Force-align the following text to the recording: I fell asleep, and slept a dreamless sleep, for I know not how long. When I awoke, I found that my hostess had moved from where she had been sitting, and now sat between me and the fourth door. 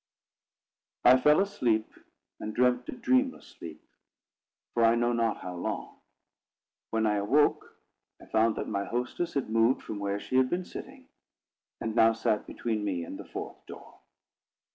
I 1.05 1.19
fell 1.21 1.39
asleep, 1.41 1.93
and 2.39 2.55
slept 2.55 2.89
a 2.89 2.93
dreamless 2.93 3.45
sleep, 3.45 3.85
for 4.73 4.83
I 4.83 4.95
know 4.95 5.13
not 5.13 5.41
how 5.41 5.55
long. 5.55 5.99
When 6.89 7.05
I 7.05 7.17
awoke, 7.17 7.75
I 8.19 8.25
found 8.25 8.55
that 8.55 8.67
my 8.67 8.85
hostess 8.85 9.35
had 9.35 9.51
moved 9.51 9.83
from 9.83 9.99
where 9.99 10.19
she 10.19 10.37
had 10.37 10.49
been 10.49 10.65
sitting, 10.65 11.07
and 11.79 11.93
now 11.95 12.13
sat 12.13 12.47
between 12.47 12.83
me 12.83 13.03
and 13.03 13.19
the 13.19 13.25
fourth 13.25 13.63
door. 13.67 13.99